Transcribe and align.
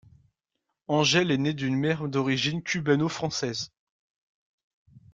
Ángel 0.87 1.29
est 1.29 1.37
né 1.37 1.53
d'une 1.53 1.75
mère 1.75 2.07
d'origine 2.07 2.63
cubano-française. 2.63 3.71